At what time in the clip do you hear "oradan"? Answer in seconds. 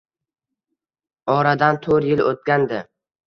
1.35-1.79